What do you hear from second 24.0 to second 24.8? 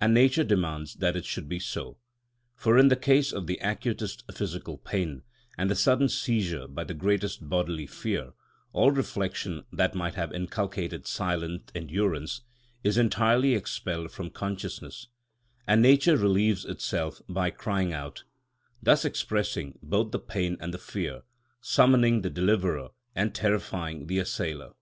the assailer.